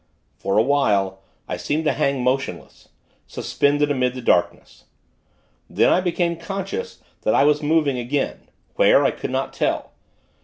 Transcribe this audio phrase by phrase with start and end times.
[0.35, 2.89] For a while, I seemed to hang, motionless;
[3.27, 4.85] suspended amid the darkness.
[5.69, 9.91] Then, I became conscious that I was moving again; where, I could not tell.